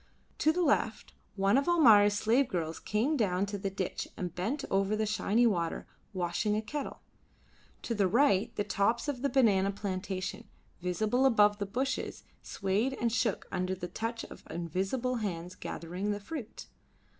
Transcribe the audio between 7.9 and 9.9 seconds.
the right the tops of the banana